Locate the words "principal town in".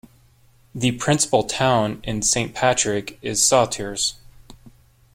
0.93-2.23